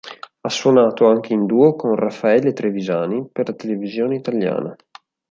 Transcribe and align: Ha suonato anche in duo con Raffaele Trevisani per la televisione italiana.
Ha 0.39 0.49
suonato 0.49 1.07
anche 1.07 1.31
in 1.31 1.45
duo 1.45 1.75
con 1.75 1.93
Raffaele 1.93 2.53
Trevisani 2.53 3.29
per 3.31 3.49
la 3.49 3.53
televisione 3.53 4.15
italiana. 4.15 4.75